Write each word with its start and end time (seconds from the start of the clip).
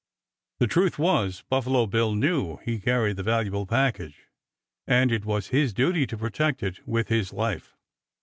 The 0.59 0.65
truth 0.65 0.97
was 0.97 1.43
Buffalo 1.47 1.85
Bill 1.85 2.15
knew 2.15 2.57
he 2.65 2.79
carried 2.79 3.17
the 3.17 3.21
valuable 3.21 3.67
package 3.67 4.25
and 4.87 5.11
it 5.11 5.25
was 5.25 5.49
his 5.49 5.73
duty 5.73 6.07
to 6.07 6.17
protect 6.17 6.63
it 6.63 6.79
with 6.87 7.09
his 7.09 7.31
life. 7.31 7.77